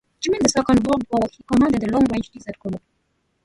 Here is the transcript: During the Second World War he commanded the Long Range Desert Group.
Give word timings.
During 0.19 0.41
the 0.41 0.49
Second 0.49 0.79
World 0.87 1.03
War 1.11 1.29
he 1.31 1.43
commanded 1.43 1.79
the 1.81 1.91
Long 1.91 2.05
Range 2.05 2.31
Desert 2.31 2.57
Group. 2.57 2.81